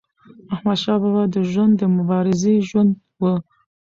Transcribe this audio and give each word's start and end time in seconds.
احمدشاه 0.53 0.97
بابا 1.03 1.23
د 1.35 1.37
ژوند 1.51 1.73
د 1.77 1.83
مبارزې 1.97 2.53
ژوند 2.69 2.91
و. 3.19 3.23